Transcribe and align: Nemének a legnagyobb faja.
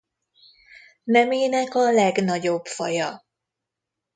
Nemének 1.03 1.75
a 1.75 1.91
legnagyobb 1.91 2.65
faja. 2.65 3.25